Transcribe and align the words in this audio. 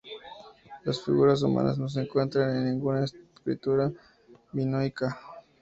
Las 0.83 0.99
figuras 1.05 1.43
humanas 1.43 1.77
no 1.77 1.87
se 1.87 2.01
encuentran 2.01 2.55
en 2.55 2.71
ninguna 2.71 3.05
escritura 3.05 3.91
minoica. 4.51 5.19